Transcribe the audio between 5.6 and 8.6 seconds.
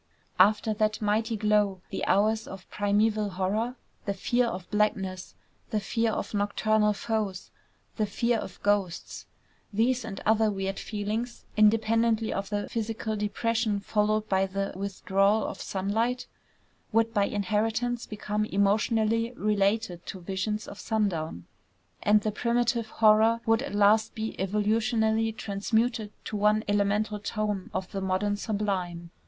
the fear of nocturnal foes, the fear of